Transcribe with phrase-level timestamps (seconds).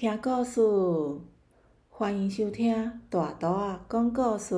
[0.00, 0.60] 听故事，
[1.88, 4.54] 欢迎收听大图啊讲故事。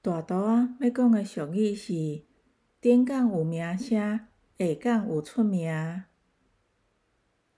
[0.00, 2.24] 大图啊要讲的俗语是：
[2.80, 3.98] 顶港有名声，
[4.58, 6.04] 下港有出名。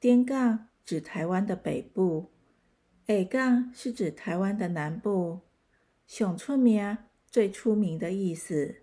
[0.01, 2.33] 顶港指台湾的北部，
[3.07, 5.43] 下港是指台湾的南部。
[6.05, 6.99] 上出名、
[7.31, 8.83] 最出名的意思。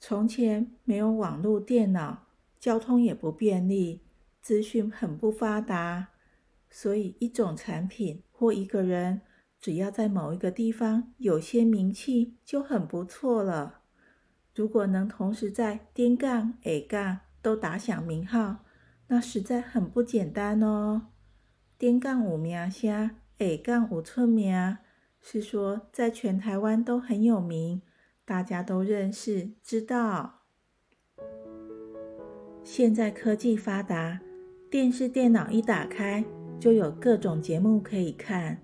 [0.00, 4.00] 从前没有网络、电脑，交通也不便利。
[4.42, 6.08] 资讯很不发达，
[6.68, 9.20] 所以一种产品或一个人，
[9.60, 13.82] 只要在某一个地方有些名气，就很不错了。
[14.52, 18.64] 如果能同时在滇港、A 港都打响名号，
[19.06, 21.12] 那实在很不简单哦。
[21.78, 24.76] 滇港有名声，A 港有出名，
[25.20, 27.82] 是说在全台湾都很有名，
[28.24, 30.40] 大家都认识、知道。
[32.64, 34.20] 现在科技发达。
[34.72, 36.24] 电视、电脑一打开，
[36.58, 38.56] 就有各种节目可以看。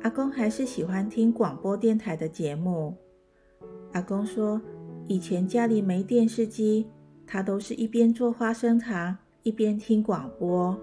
[0.00, 2.96] 阿公还是喜欢听广播电台的节目。
[3.92, 4.58] 阿公说，
[5.06, 6.86] 以前家里没电视机，
[7.26, 10.74] 他都是一边做花生糖，一边听广播。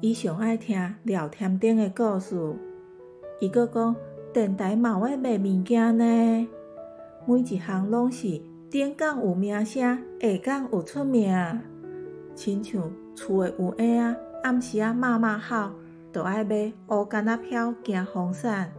[0.00, 2.34] 伊上爱听聊天顶的故事。
[3.42, 3.94] 伊个讲，
[4.32, 6.48] 电台嘛会卖物件呢，
[7.26, 8.40] 每一项拢是
[8.70, 11.30] 顶港有名声，下港有出名，
[12.34, 12.90] 亲像。
[13.18, 15.72] 厝诶有闲啊，暗时啊骂骂号，
[16.12, 18.72] 都爱买乌干仔票行风扇，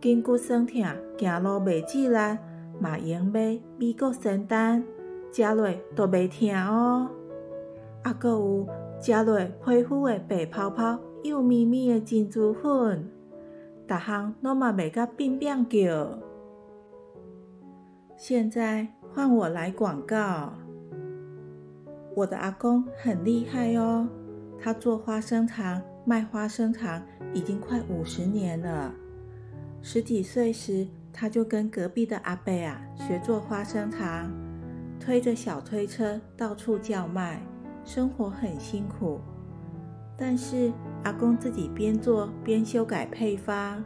[0.00, 0.82] 筋骨酸痛，
[1.18, 2.38] 行路袂自力，
[2.80, 4.82] 嘛用买美国仙丹，
[5.30, 7.10] 食落都袂痛哦。
[8.02, 8.66] 啊，搁有
[8.98, 13.06] 食落皮肤诶白泡泡、幼咪咪诶珍珠粉，
[13.86, 16.18] 逐项拢嘛袂甲变变叫。
[18.16, 20.54] 现在换我来广告。
[22.14, 24.06] 我的阿公很厉害哦，
[24.60, 27.02] 他做花生糖、卖花生糖
[27.32, 28.92] 已经快五十年了。
[29.80, 34.30] 十几岁时，他就跟隔壁的阿伯啊学做花生糖，
[35.00, 37.42] 推着小推车到处叫卖，
[37.84, 39.18] 生活很辛苦。
[40.16, 40.70] 但是
[41.04, 43.82] 阿公自己边做边修改配方，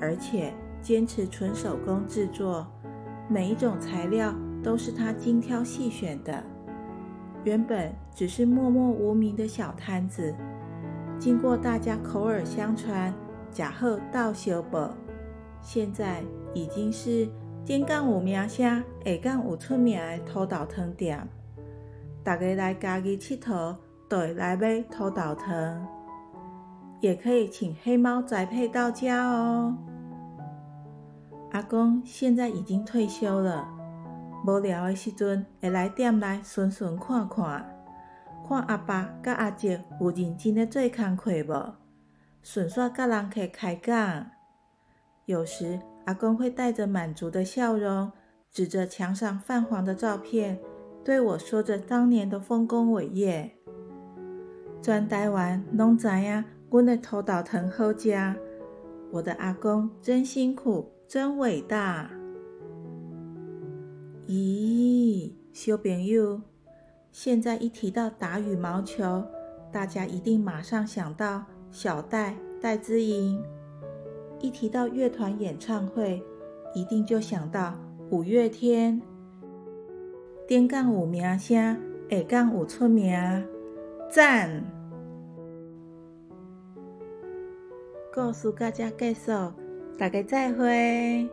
[0.00, 2.66] 而且坚持纯手工制作，
[3.28, 4.32] 每一种材料
[4.62, 6.42] 都是他精挑细选的。
[7.46, 10.34] 原本只是默默无名的小摊子，
[11.16, 13.14] 经过大家口耳相传，
[13.52, 14.90] 假贺道修宝，
[15.60, 17.28] 现在已经是
[17.64, 21.24] 天港有名声、下港有出名的土豆汤店。
[22.24, 23.76] 大家来家己佚佗，
[24.08, 25.86] 都会来买土豆汤，
[27.00, 29.72] 也可以请黑猫宅配到家哦。
[31.52, 33.75] 阿公现在已经退休了。
[34.46, 37.84] 无聊的时阵，会来店内顺顺看看，
[38.48, 41.74] 看阿爸甲阿姐有认真的做工课无，
[42.44, 44.30] 顺续甲人客开讲。
[45.24, 48.12] 有时阿公会带着满足的笑容，
[48.52, 50.60] 指着墙上泛黄的照片，
[51.04, 53.50] 对我说着当年的丰功伟业。
[54.80, 58.14] 全台湾拢知影，阮的土豆糖好食，
[59.10, 62.08] 我的阿公真辛苦，真伟大。
[64.28, 66.40] 咦，小朋友，
[67.12, 69.22] 现在一提到打羽毛球，
[69.70, 73.40] 大家一定马上想到小戴戴姿颖；
[74.40, 76.20] 一提到乐团演唱会，
[76.74, 77.78] 一定就想到
[78.10, 79.00] 五月天。
[80.48, 83.14] 顶港有名声，下港有出名，
[84.10, 84.60] 赞！
[88.12, 89.30] 故事到这结束，
[89.96, 91.28] 大家再会。